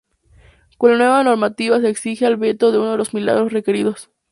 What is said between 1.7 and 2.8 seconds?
se exime al beato de